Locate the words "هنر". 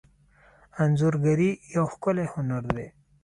2.33-2.63